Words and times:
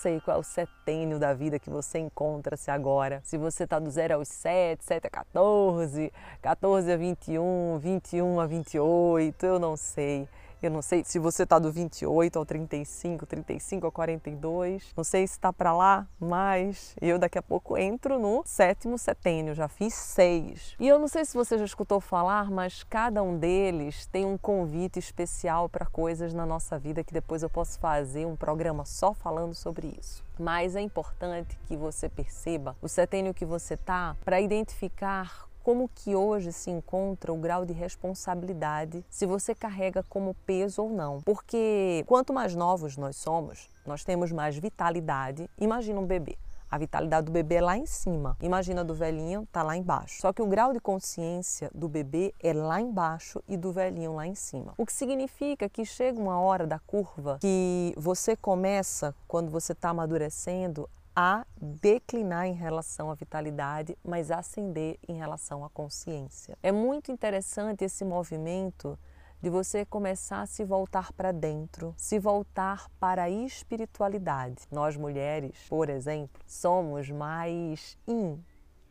sei 0.00 0.18
qual 0.20 0.38
é 0.38 0.40
o 0.40 0.42
setênio 0.42 1.18
da 1.18 1.34
vida 1.34 1.58
que 1.58 1.68
você 1.68 1.98
encontra-se 1.98 2.70
agora. 2.70 3.20
Se 3.22 3.36
você 3.36 3.64
está 3.64 3.78
do 3.78 3.90
0 3.90 4.14
aos 4.14 4.28
7, 4.28 4.82
7 4.82 5.06
a 5.06 5.10
14, 5.10 6.10
14 6.40 6.92
a 6.92 6.96
21, 6.96 7.78
21 7.78 8.40
a 8.40 8.46
28, 8.46 9.44
eu 9.44 9.58
não 9.58 9.76
sei. 9.76 10.26
Eu 10.62 10.70
não 10.70 10.82
sei 10.82 11.02
se 11.04 11.18
você 11.18 11.44
está 11.44 11.58
do 11.58 11.72
28 11.72 12.38
ao 12.38 12.44
35, 12.44 13.24
35 13.24 13.86
ao 13.86 13.92
42. 13.92 14.92
Não 14.94 15.02
sei 15.02 15.26
se 15.26 15.34
está 15.34 15.50
para 15.52 15.72
lá, 15.72 16.06
mas 16.18 16.94
eu 17.00 17.18
daqui 17.18 17.38
a 17.38 17.42
pouco 17.42 17.78
entro 17.78 18.18
no 18.18 18.42
sétimo 18.44 18.98
setênio. 18.98 19.54
Já 19.54 19.68
fiz 19.68 19.94
seis. 19.94 20.74
E 20.78 20.86
eu 20.86 20.98
não 20.98 21.08
sei 21.08 21.24
se 21.24 21.34
você 21.34 21.56
já 21.56 21.64
escutou 21.64 21.98
falar, 21.98 22.50
mas 22.50 22.82
cada 22.82 23.22
um 23.22 23.38
deles 23.38 24.04
tem 24.06 24.26
um 24.26 24.36
convite 24.36 24.98
especial 24.98 25.66
para 25.66 25.86
coisas 25.86 26.34
na 26.34 26.44
nossa 26.44 26.78
vida 26.78 27.02
que 27.02 27.14
depois 27.14 27.42
eu 27.42 27.48
posso 27.48 27.78
fazer 27.78 28.26
um 28.26 28.36
programa 28.36 28.84
só 28.84 29.14
falando 29.14 29.54
sobre 29.54 29.96
isso. 29.98 30.22
Mas 30.38 30.76
é 30.76 30.80
importante 30.80 31.58
que 31.66 31.76
você 31.76 32.08
perceba 32.08 32.76
o 32.82 32.88
setênio 32.88 33.34
que 33.34 33.44
você 33.46 33.74
está 33.74 34.16
para 34.24 34.40
identificar 34.40 35.49
como 35.62 35.88
que 35.94 36.14
hoje 36.14 36.52
se 36.52 36.70
encontra 36.70 37.32
o 37.32 37.36
grau 37.36 37.64
de 37.64 37.72
responsabilidade, 37.72 39.04
se 39.08 39.26
você 39.26 39.54
carrega 39.54 40.02
como 40.08 40.34
peso 40.46 40.82
ou 40.82 40.90
não. 40.90 41.20
Porque 41.22 42.04
quanto 42.06 42.32
mais 42.32 42.54
novos 42.54 42.96
nós 42.96 43.16
somos, 43.16 43.68
nós 43.86 44.04
temos 44.04 44.32
mais 44.32 44.56
vitalidade. 44.56 45.48
Imagina 45.58 46.00
um 46.00 46.06
bebê. 46.06 46.36
A 46.70 46.78
vitalidade 46.78 47.26
do 47.26 47.32
bebê 47.32 47.56
é 47.56 47.60
lá 47.60 47.76
em 47.76 47.84
cima. 47.84 48.36
Imagina 48.40 48.84
do 48.84 48.94
velhinho, 48.94 49.44
tá 49.50 49.60
lá 49.60 49.76
embaixo. 49.76 50.20
Só 50.20 50.32
que 50.32 50.40
o 50.40 50.46
grau 50.46 50.72
de 50.72 50.78
consciência 50.78 51.68
do 51.74 51.88
bebê 51.88 52.32
é 52.40 52.52
lá 52.52 52.80
embaixo 52.80 53.42
e 53.48 53.56
do 53.56 53.72
velhinho 53.72 54.14
lá 54.14 54.24
em 54.24 54.36
cima. 54.36 54.72
O 54.78 54.86
que 54.86 54.92
significa 54.92 55.68
que 55.68 55.84
chega 55.84 56.20
uma 56.20 56.38
hora 56.38 56.68
da 56.68 56.78
curva 56.78 57.38
que 57.40 57.92
você 57.96 58.36
começa, 58.36 59.12
quando 59.26 59.50
você 59.50 59.72
está 59.72 59.88
amadurecendo, 59.88 60.88
a 61.14 61.44
declinar 61.60 62.46
em 62.46 62.54
relação 62.54 63.10
à 63.10 63.14
vitalidade, 63.14 63.96
mas 64.04 64.30
ascender 64.30 64.98
em 65.08 65.16
relação 65.16 65.64
à 65.64 65.70
consciência. 65.70 66.56
É 66.62 66.72
muito 66.72 67.10
interessante 67.10 67.84
esse 67.84 68.04
movimento 68.04 68.98
de 69.42 69.48
você 69.48 69.86
começar 69.86 70.42
a 70.42 70.46
se 70.46 70.64
voltar 70.64 71.12
para 71.12 71.32
dentro, 71.32 71.94
se 71.96 72.18
voltar 72.18 72.88
para 72.98 73.24
a 73.24 73.30
espiritualidade. 73.30 74.66
Nós 74.70 74.96
mulheres, 74.96 75.66
por 75.68 75.88
exemplo, 75.88 76.42
somos 76.46 77.10
mais 77.10 77.96
yin 78.06 78.42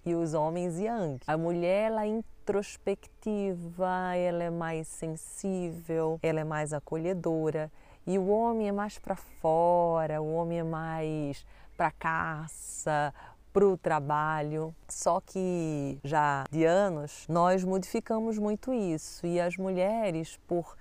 e 0.06 0.16
os 0.16 0.34
homens 0.34 0.80
yang. 0.80 1.20
A 1.28 1.38
mulher 1.38 1.92
ela 1.92 2.04
é 2.04 2.08
introspectiva, 2.08 4.16
ela 4.16 4.44
é 4.44 4.50
mais 4.50 4.88
sensível, 4.88 6.20
ela 6.24 6.40
é 6.40 6.44
mais 6.44 6.74
acolhedora 6.74 7.72
e 8.08 8.18
o 8.18 8.28
homem 8.30 8.70
é 8.70 8.72
mais 8.72 8.98
para 8.98 9.16
fora, 9.16 10.20
o 10.20 10.34
homem 10.34 10.60
é 10.60 10.64
mais 10.64 11.46
para 11.80 11.92
caça, 11.92 13.14
para 13.54 13.66
o 13.66 13.78
trabalho. 13.78 14.76
Só 14.90 15.22
que 15.22 15.98
já 16.04 16.44
de 16.52 16.66
anos 16.66 17.26
nós 17.30 17.64
modificamos 17.64 18.38
muito 18.38 18.74
isso 18.74 19.26
e 19.26 19.40
as 19.40 19.56
mulheres, 19.56 20.38
por 20.46 20.76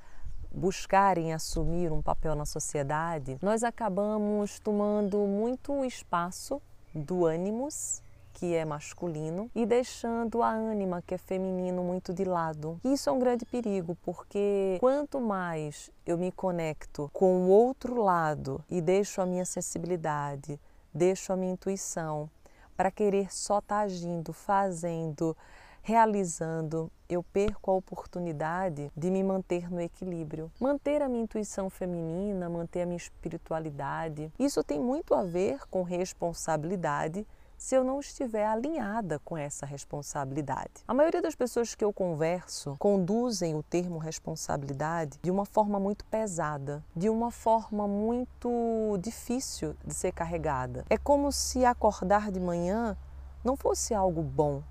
buscarem 0.51 1.33
assumir 1.33 1.93
um 1.93 2.03
papel 2.03 2.35
na 2.35 2.45
sociedade, 2.45 3.39
nós 3.41 3.63
acabamos 3.63 4.59
tomando 4.59 5.19
muito 5.19 5.85
espaço 5.85 6.61
do 6.93 7.27
ânimos 7.27 8.03
que 8.39 8.55
é 8.55 8.65
masculino, 8.65 9.51
e 9.53 9.67
deixando 9.67 10.45
a 10.45 10.51
ânima, 10.51 11.03
que 11.05 11.13
é 11.13 11.19
feminino, 11.19 11.83
muito 11.83 12.15
de 12.15 12.25
lado. 12.25 12.81
Isso 12.85 13.11
é 13.11 13.13
um 13.13 13.19
grande 13.19 13.45
perigo, 13.45 13.97
porque 14.05 14.77
quanto 14.79 15.21
mais 15.21 15.91
eu 16.07 16.17
me 16.17 16.31
conecto 16.31 17.11
com 17.13 17.47
o 17.47 17.49
outro 17.49 18.01
lado 18.01 18.65
e 18.71 18.81
deixo 18.81 19.21
a 19.21 19.27
minha 19.27 19.45
sensibilidade, 19.45 20.61
deixo 20.93 21.33
a 21.33 21.37
minha 21.37 21.53
intuição 21.53 22.31
para 22.77 22.91
querer 22.91 23.33
só 23.33 23.59
estar 23.59 23.77
tá 23.77 23.81
agindo, 23.83 24.33
fazendo, 24.33 25.37
realizando, 25.83 26.91
eu 27.09 27.23
perco 27.23 27.71
a 27.71 27.75
oportunidade 27.75 28.93
de 28.97 29.11
me 29.11 29.23
manter 29.25 29.71
no 29.73 29.81
equilíbrio. 29.81 30.53
Manter 30.61 31.01
a 31.03 31.09
minha 31.09 31.25
intuição 31.25 31.71
feminina, 31.71 32.49
manter 32.49 32.83
a 32.83 32.87
minha 32.87 32.97
espiritualidade. 32.97 34.31
Isso 34.39 34.63
tem 34.63 34.79
muito 34.79 35.15
a 35.15 35.23
ver 35.23 35.67
com 35.71 35.83
responsabilidade 35.83 37.27
se 37.59 37.75
eu 37.75 37.83
não 37.83 37.99
estiver 37.99 38.47
alinhada 38.47 39.19
com 39.19 39.37
essa 39.37 39.67
responsabilidade. 39.67 40.71
A 40.87 40.95
maioria 40.95 41.21
das 41.21 41.35
pessoas 41.35 41.75
que 41.75 41.85
eu 41.85 41.93
converso 41.93 42.77
conduzem 42.79 43.57
o 43.57 43.63
termo 43.63 43.99
responsabilidade 43.99 45.19
de 45.21 45.31
uma 45.31 45.45
forma 45.45 45.81
muito 45.81 46.05
pesada, 46.05 46.85
de 46.95 47.11
uma 47.11 47.33
forma 47.33 47.89
muito 47.89 48.97
difícil 49.03 49.77
de 49.85 49.93
ser 49.93 50.13
carregada. 50.13 50.85
É 50.89 50.97
como 50.97 51.33
se 51.33 51.65
acordar 51.65 52.31
de 52.31 52.39
manhã 52.39 52.97
não 53.45 53.57
fosse 53.57 53.93
algo 53.93 54.23
bom, 54.23 54.63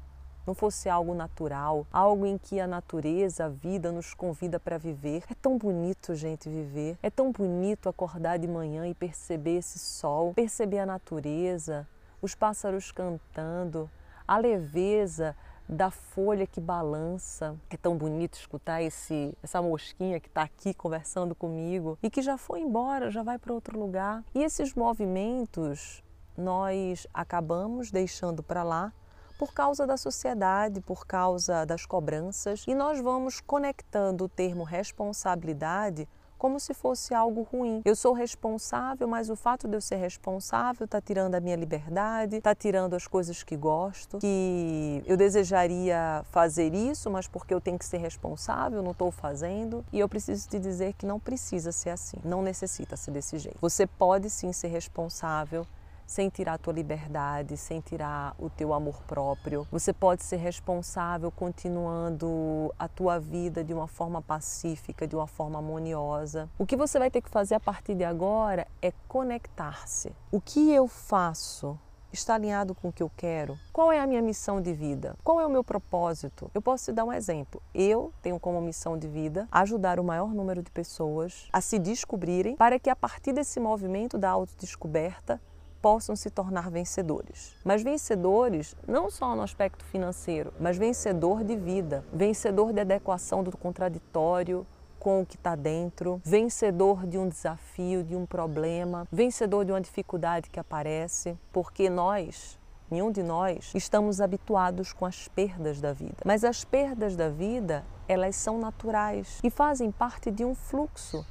não 0.46 0.54
fosse 0.54 0.88
algo 0.88 1.14
natural, 1.14 1.86
algo 1.92 2.26
em 2.26 2.38
que 2.38 2.58
a 2.58 2.66
natureza, 2.66 3.46
a 3.46 3.50
vida 3.50 3.92
nos 3.92 4.14
convida 4.14 4.58
para 4.60 4.78
viver. 4.78 5.24
É 5.30 5.34
tão 5.34 5.58
bonito, 5.58 6.16
gente, 6.16 6.50
viver. 6.50 6.98
É 7.04 7.10
tão 7.10 7.34
bonito 7.34 7.90
acordar 7.90 8.38
de 8.40 8.48
manhã 8.48 8.88
e 8.88 8.94
perceber 8.94 9.58
esse 9.58 9.78
sol, 9.78 10.34
perceber 10.34 10.80
a 10.80 10.86
natureza, 10.86 11.86
os 12.22 12.36
pássaros 12.36 12.92
cantando, 12.92 13.90
a 14.28 14.38
leveza 14.38 15.36
da 15.68 15.92
folha 15.92 16.48
que 16.48 16.62
balança. 16.62 17.56
É 17.70 17.78
tão 17.78 17.98
bonito 17.98 18.36
escutar 18.36 18.82
esse, 18.82 19.38
essa 19.44 19.62
mosquinha 19.62 20.20
que 20.20 20.28
está 20.28 20.44
aqui 20.44 20.74
conversando 20.74 21.36
comigo 21.36 21.98
e 22.02 22.10
que 22.10 22.22
já 22.22 22.38
foi 22.38 22.62
embora, 22.62 23.12
já 23.12 23.24
vai 23.24 23.38
para 23.38 23.54
outro 23.54 23.78
lugar. 23.80 24.24
E 24.34 24.44
esses 24.44 24.74
movimentos 24.74 26.04
nós 26.38 27.08
acabamos 27.14 27.92
deixando 27.92 28.42
para 28.42 28.64
lá 28.64 28.94
por 29.38 29.54
causa 29.54 29.86
da 29.86 29.98
sociedade, 29.98 30.82
por 30.82 31.06
causa 31.06 31.66
das 31.66 31.86
cobranças, 31.86 32.66
e 32.68 32.74
nós 32.74 33.00
vamos 33.00 33.40
conectando 33.40 34.26
o 34.26 34.30
termo 34.30 34.64
responsabilidade 34.64 36.08
como 36.38 36.60
se 36.60 36.74
fosse 36.74 37.14
algo 37.14 37.42
ruim. 37.42 37.82
Eu 37.84 37.96
sou 37.96 38.14
responsável, 38.14 39.08
mas 39.08 39.30
o 39.30 39.36
fato 39.36 39.68
de 39.68 39.76
eu 39.76 39.82
ser 39.82 39.98
responsável 39.98 40.86
está 40.86 41.02
tirando 41.02 41.36
a 41.36 41.40
minha 41.40 41.56
liberdade, 41.56 42.38
está 42.38 42.54
tirando 42.54 42.96
as 42.96 43.08
coisas 43.08 43.44
que 43.44 43.56
gosto, 43.56 44.20
que 44.20 45.04
eu 45.06 45.18
desejaria 45.18 46.24
fazer 46.32 46.74
isso, 46.74 47.10
mas 47.10 47.28
porque 47.28 47.54
eu 47.54 47.62
tenho 47.62 47.78
que 47.78 47.86
ser 47.86 47.98
responsável, 47.98 48.82
não 48.84 48.92
estou 48.92 49.12
fazendo. 49.12 49.84
E 49.92 50.00
eu 50.00 50.08
preciso 50.08 50.48
te 50.48 50.60
dizer 50.60 50.94
que 50.94 51.06
não 51.06 51.20
precisa 51.20 51.72
ser 51.72 51.90
assim, 51.92 52.18
não 52.24 52.42
necessita 52.42 52.96
ser 52.96 53.12
desse 53.12 53.38
jeito. 53.38 53.58
Você 53.62 53.88
pode 53.88 54.30
sim 54.30 54.52
ser 54.54 54.68
responsável 54.68 55.66
sem 56.08 56.30
tirar 56.30 56.54
a 56.54 56.58
tua 56.58 56.74
liberdade, 56.74 57.58
sem 57.58 57.82
tirar 57.82 58.34
o 58.40 58.50
teu 58.50 58.74
amor 58.74 59.04
próprio. 59.04 59.68
Você 59.70 59.92
pode 59.92 60.24
ser 60.24 60.38
responsável 60.38 61.30
continuando 61.30 62.74
a 62.80 62.88
tua 62.88 63.20
vida 63.20 63.64
de 63.64 63.74
uma 63.74 63.88
forma 63.88 64.22
pacífica, 64.22 65.06
de 65.06 65.16
uma 65.16 65.28
forma 65.28 65.60
harmoniosa. 65.60 66.50
O 66.58 66.66
que 66.66 66.78
você 66.78 66.98
vai 66.98 67.12
ter 67.12 67.22
que 67.22 67.30
fazer 67.30 67.56
a 67.56 67.60
partir 67.60 67.94
de 67.94 68.06
agora 68.06 68.66
é 68.82 68.94
conectar-se. 69.08 70.16
O 70.32 70.40
que 70.40 70.72
eu 70.72 70.88
faço 70.88 71.78
está 72.12 72.36
alinhado 72.36 72.74
com 72.74 72.88
o 72.88 72.94
que 72.94 73.04
eu 73.04 73.12
quero? 73.16 73.60
Qual 73.74 73.92
é 73.92 74.00
a 74.00 74.08
minha 74.08 74.22
missão 74.22 74.62
de 74.62 74.74
vida? 74.74 75.16
Qual 75.24 75.42
é 75.42 75.46
o 75.46 75.50
meu 75.50 75.64
propósito? 75.64 76.50
Eu 76.54 76.62
posso 76.62 76.86
te 76.86 76.94
dar 76.94 77.04
um 77.04 77.12
exemplo. 77.12 77.62
Eu 77.74 78.14
tenho 78.22 78.40
como 78.40 78.62
missão 78.62 78.98
de 78.98 79.08
vida 79.08 79.48
ajudar 79.52 80.00
o 80.00 80.04
maior 80.04 80.34
número 80.34 80.64
de 80.64 80.72
pessoas 80.72 81.50
a 81.52 81.60
se 81.60 81.78
descobrirem 81.78 82.56
para 82.56 82.80
que 82.80 82.90
a 82.90 82.96
partir 82.96 83.34
desse 83.34 83.60
movimento 83.60 84.18
da 84.18 84.30
autodescoberta 84.30 85.42
possam 85.88 86.18
se 86.18 86.30
tornar 86.30 86.70
vencedores. 86.70 87.56
Mas 87.64 87.82
vencedores 87.82 88.76
não 88.86 89.10
só 89.10 89.34
no 89.38 89.42
aspecto 89.42 89.86
financeiro, 89.86 90.54
mas 90.60 90.78
vencedor 90.78 91.46
de 91.46 91.56
vida, 91.56 92.04
vencedor 92.12 92.74
de 92.74 92.82
adequação 92.82 93.42
do 93.42 93.58
contraditório 93.58 94.68
com 95.00 95.22
o 95.22 95.26
que 95.26 95.38
está 95.38 95.56
dentro, 95.56 96.22
vencedor 96.26 97.08
de 97.08 97.18
um 97.18 97.30
desafio, 97.30 98.04
de 98.04 98.18
um 98.18 98.26
problema, 98.26 99.08
vencedor 99.10 99.64
de 99.64 99.72
uma 99.72 99.80
dificuldade 99.80 100.50
que 100.50 100.60
aparece, 100.60 101.38
porque 101.54 101.90
nós 101.90 102.60
Nenhum 102.90 103.12
de 103.12 103.22
nós 103.22 103.72
estamos 103.76 104.22
habituados 104.22 104.94
com 104.94 105.06
as 105.06 105.28
perdas 105.28 105.82
da 105.82 105.92
vida. 105.92 106.18
Mas 106.26 106.46
as 106.46 106.64
perdas 106.64 107.18
da 107.18 107.28
vida, 107.28 107.84
elas 108.08 108.38
são 108.38 108.58
naturais 108.58 109.40
e 109.44 109.50
fazem 109.50 109.92
parte 109.92 110.32
de 110.32 110.46
um 110.46 110.56
fluxo, 110.56 111.26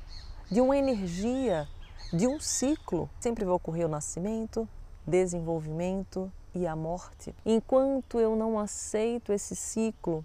de 0.51 0.61
uma 0.61 0.77
energia 0.77 1.67
de 2.13 2.27
um 2.27 2.39
ciclo. 2.41 3.09
Sempre 3.21 3.45
vai 3.45 3.55
ocorrer 3.55 3.87
o 3.87 3.89
nascimento, 3.89 4.69
desenvolvimento 5.07 6.31
e 6.55 6.67
a 6.67 6.75
morte. 6.75 7.35
Enquanto 7.45 8.19
eu 8.19 8.35
não 8.35 8.59
aceito 8.59 9.33
esse 9.33 9.55
ciclo, 9.55 10.25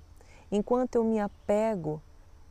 enquanto 0.51 0.95
eu 0.95 1.03
me 1.03 1.19
apego, 1.19 2.01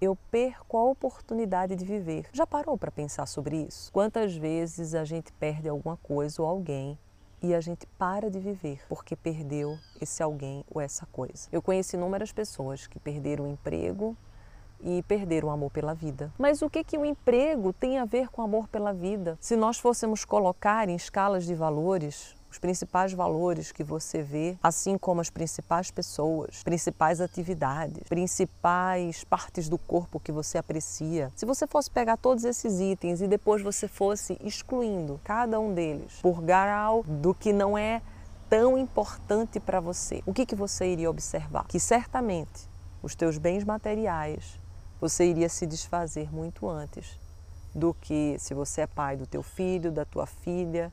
eu 0.00 0.16
perco 0.30 0.76
a 0.78 0.84
oportunidade 0.84 1.76
de 1.76 1.84
viver. 1.84 2.26
Já 2.32 2.46
parou 2.46 2.78
para 2.78 2.90
pensar 2.90 3.26
sobre 3.26 3.66
isso? 3.68 3.92
Quantas 3.92 4.34
vezes 4.34 4.94
a 4.94 5.04
gente 5.04 5.32
perde 5.34 5.68
alguma 5.68 5.96
coisa 5.98 6.40
ou 6.40 6.48
alguém 6.48 6.98
e 7.42 7.54
a 7.54 7.60
gente 7.60 7.86
para 7.98 8.30
de 8.30 8.38
viver 8.38 8.82
porque 8.88 9.16
perdeu 9.16 9.78
esse 10.00 10.22
alguém 10.22 10.64
ou 10.70 10.80
essa 10.80 11.06
coisa? 11.06 11.48
Eu 11.52 11.60
conheci 11.60 11.96
inúmeras 11.96 12.32
pessoas 12.32 12.86
que 12.86 12.98
perderam 12.98 13.44
o 13.44 13.52
emprego, 13.52 14.16
e 14.82 15.02
perder 15.02 15.44
o 15.44 15.50
amor 15.50 15.70
pela 15.70 15.94
vida. 15.94 16.32
Mas 16.38 16.62
o 16.62 16.70
que 16.70 16.84
que 16.84 16.98
o 16.98 17.04
emprego 17.04 17.72
tem 17.72 17.98
a 17.98 18.04
ver 18.04 18.28
com 18.28 18.42
amor 18.42 18.68
pela 18.68 18.92
vida? 18.92 19.36
Se 19.40 19.56
nós 19.56 19.78
fôssemos 19.78 20.24
colocar 20.24 20.88
em 20.88 20.96
escalas 20.96 21.44
de 21.44 21.54
valores, 21.54 22.34
os 22.50 22.58
principais 22.58 23.12
valores 23.12 23.70
que 23.70 23.84
você 23.84 24.22
vê, 24.22 24.56
assim 24.62 24.98
como 24.98 25.20
as 25.20 25.30
principais 25.30 25.90
pessoas, 25.90 26.62
principais 26.64 27.20
atividades, 27.20 28.02
principais 28.08 29.22
partes 29.24 29.68
do 29.68 29.78
corpo 29.78 30.18
que 30.18 30.32
você 30.32 30.58
aprecia. 30.58 31.30
Se 31.36 31.46
você 31.46 31.66
fosse 31.66 31.90
pegar 31.90 32.16
todos 32.16 32.44
esses 32.44 32.80
itens 32.80 33.20
e 33.20 33.28
depois 33.28 33.62
você 33.62 33.86
fosse 33.86 34.36
excluindo 34.42 35.20
cada 35.22 35.60
um 35.60 35.72
deles 35.72 36.18
por 36.20 36.42
grau 36.42 37.04
do 37.06 37.32
que 37.32 37.52
não 37.52 37.78
é 37.78 38.02
tão 38.48 38.76
importante 38.76 39.60
para 39.60 39.78
você, 39.78 40.22
o 40.26 40.34
que, 40.34 40.44
que 40.44 40.56
você 40.56 40.86
iria 40.86 41.08
observar? 41.08 41.66
Que 41.68 41.78
certamente 41.78 42.68
os 43.00 43.14
teus 43.14 43.38
bens 43.38 43.62
materiais 43.62 44.58
você 45.00 45.24
iria 45.24 45.48
se 45.48 45.66
desfazer 45.66 46.32
muito 46.32 46.68
antes 46.68 47.18
do 47.74 47.94
que 47.94 48.36
se 48.38 48.52
você 48.52 48.82
é 48.82 48.86
pai 48.86 49.16
do 49.16 49.26
teu 49.26 49.42
filho, 49.42 49.90
da 49.90 50.04
tua 50.04 50.26
filha, 50.26 50.92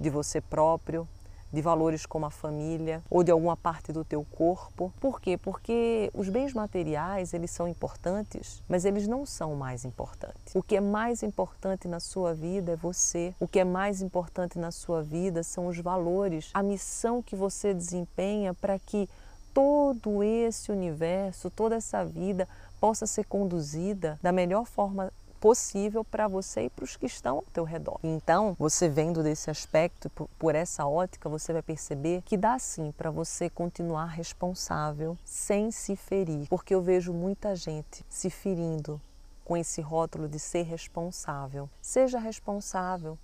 de 0.00 0.10
você 0.10 0.40
próprio, 0.40 1.06
de 1.54 1.62
valores 1.62 2.04
como 2.04 2.26
a 2.26 2.30
família 2.30 3.02
ou 3.08 3.22
de 3.22 3.30
alguma 3.30 3.56
parte 3.56 3.92
do 3.92 4.04
teu 4.04 4.26
corpo. 4.32 4.92
Por 5.00 5.20
quê? 5.20 5.38
Porque 5.38 6.10
os 6.12 6.28
bens 6.28 6.52
materiais, 6.52 7.32
eles 7.32 7.50
são 7.50 7.68
importantes, 7.68 8.62
mas 8.68 8.84
eles 8.84 9.06
não 9.06 9.24
são 9.24 9.52
o 9.52 9.56
mais 9.56 9.84
importantes. 9.84 10.54
O 10.54 10.62
que 10.62 10.76
é 10.76 10.80
mais 10.80 11.22
importante 11.22 11.86
na 11.86 12.00
sua 12.00 12.34
vida 12.34 12.72
é 12.72 12.76
você. 12.76 13.34
O 13.38 13.46
que 13.46 13.60
é 13.60 13.64
mais 13.64 14.02
importante 14.02 14.58
na 14.58 14.72
sua 14.72 15.00
vida 15.00 15.44
são 15.44 15.68
os 15.68 15.78
valores, 15.78 16.50
a 16.52 16.62
missão 16.62 17.22
que 17.22 17.36
você 17.36 17.72
desempenha 17.72 18.52
para 18.52 18.76
que 18.78 19.08
todo 19.54 20.22
esse 20.22 20.72
universo, 20.72 21.48
toda 21.48 21.76
essa 21.76 22.04
vida 22.04 22.48
possa 22.80 23.06
ser 23.06 23.24
conduzida 23.24 24.18
da 24.20 24.32
melhor 24.32 24.66
forma 24.66 25.10
possível 25.40 26.02
para 26.02 26.26
você 26.26 26.62
e 26.62 26.70
para 26.70 26.84
os 26.84 26.96
que 26.96 27.04
estão 27.04 27.36
ao 27.36 27.44
teu 27.52 27.64
redor. 27.64 27.98
Então, 28.02 28.56
você 28.58 28.88
vendo 28.88 29.22
desse 29.22 29.50
aspecto, 29.50 30.10
por 30.38 30.54
essa 30.54 30.86
ótica, 30.86 31.28
você 31.28 31.52
vai 31.52 31.60
perceber 31.60 32.22
que 32.22 32.34
dá 32.34 32.58
sim 32.58 32.92
para 32.96 33.10
você 33.10 33.50
continuar 33.50 34.06
responsável 34.06 35.18
sem 35.22 35.70
se 35.70 35.96
ferir, 35.96 36.48
porque 36.48 36.74
eu 36.74 36.80
vejo 36.80 37.12
muita 37.12 37.54
gente 37.54 38.04
se 38.08 38.30
ferindo 38.30 38.98
com 39.44 39.54
esse 39.54 39.82
rótulo 39.82 40.26
de 40.26 40.38
ser 40.38 40.62
responsável. 40.62 41.68
Seja 41.82 42.18
responsável 42.18 43.18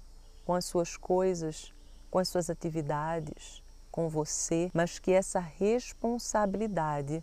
com 0.44 0.54
as 0.54 0.66
suas 0.66 0.98
coisas, 0.98 1.72
com 2.10 2.18
as 2.18 2.28
suas 2.28 2.50
atividades, 2.50 3.62
com 3.90 4.08
você, 4.08 4.70
mas 4.72 4.98
que 4.98 5.12
essa 5.12 5.40
responsabilidade 5.40 7.22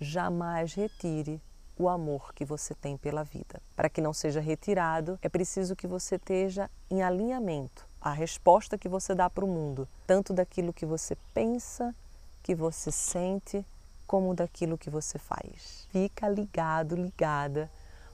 jamais 0.00 0.74
retire 0.74 1.40
o 1.76 1.88
amor 1.88 2.32
que 2.34 2.44
você 2.44 2.74
tem 2.74 2.96
pela 2.96 3.22
vida. 3.22 3.60
Para 3.76 3.88
que 3.88 4.00
não 4.00 4.12
seja 4.12 4.40
retirado, 4.40 5.18
é 5.22 5.28
preciso 5.28 5.76
que 5.76 5.86
você 5.86 6.16
esteja 6.16 6.70
em 6.90 7.02
alinhamento 7.02 7.88
a 8.00 8.12
resposta 8.12 8.78
que 8.78 8.88
você 8.88 9.14
dá 9.14 9.28
para 9.28 9.44
o 9.44 9.48
mundo, 9.48 9.88
tanto 10.06 10.32
daquilo 10.32 10.72
que 10.72 10.86
você 10.86 11.16
pensa, 11.34 11.94
que 12.42 12.54
você 12.54 12.90
sente, 12.90 13.64
como 14.06 14.34
daquilo 14.34 14.78
que 14.78 14.88
você 14.88 15.18
faz. 15.18 15.86
Fica 15.90 16.28
ligado, 16.28 16.94
ligada, 16.96 17.70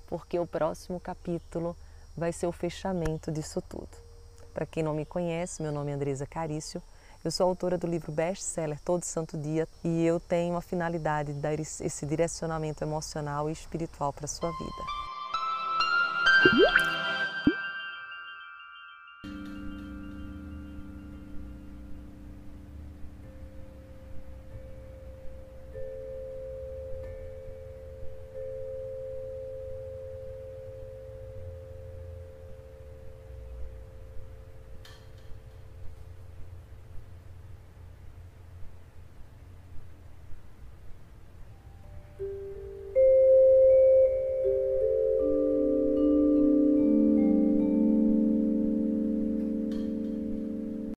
porque 0.06 0.38
o 0.38 0.46
próximo 0.46 0.98
capítulo 0.98 1.76
vai 2.16 2.32
ser 2.32 2.46
o 2.46 2.52
fechamento 2.52 3.30
disso 3.30 3.62
tudo. 3.62 3.88
Para 4.52 4.66
quem 4.66 4.82
não 4.82 4.94
me 4.94 5.04
conhece, 5.04 5.62
meu 5.62 5.72
nome 5.72 5.90
é 5.90 5.94
Andresa 5.94 6.26
Carício. 6.26 6.82
Eu 7.24 7.30
sou 7.30 7.48
autora 7.48 7.78
do 7.78 7.86
livro 7.86 8.12
best-seller 8.12 8.78
Todo 8.84 9.02
Santo 9.02 9.38
Dia 9.38 9.66
e 9.82 10.04
eu 10.04 10.20
tenho 10.20 10.58
a 10.58 10.60
finalidade 10.60 11.32
de 11.32 11.40
dar 11.40 11.58
esse 11.58 12.04
direcionamento 12.04 12.84
emocional 12.84 13.48
e 13.48 13.52
espiritual 13.52 14.12
para 14.12 14.26
a 14.26 14.28
sua 14.28 14.50
vida. 14.50 16.83